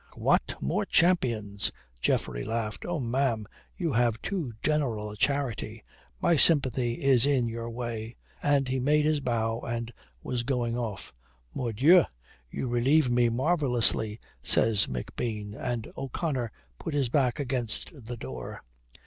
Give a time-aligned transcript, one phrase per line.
[0.15, 2.85] "What, more champions!" Geoffrey laughed.
[2.87, 5.83] "Oh, ma'am, you have too general a charity.
[6.19, 9.93] My sympathy is in your way," and he made his bow and
[10.23, 11.13] was going off.
[11.53, 12.05] "Mordieu,
[12.49, 18.63] you relieve me marvellously," says McBean, and O'Connor put his back against the door.